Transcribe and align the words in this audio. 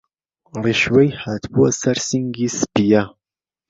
ڕيشوەى 0.63 1.07
هاتبوه 1.21 1.69
سەر 1.81 1.97
سینگی 2.07 2.47
سپییە 2.59 3.03